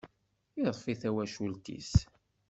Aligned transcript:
Iḍfi 0.65 0.93
tawacult-is. 1.01 1.91